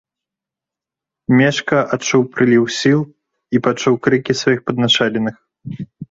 [1.39, 2.99] Мешка адчуў прыліў сіл
[3.57, 5.35] і пачуў крыкі сваіх падначаленых.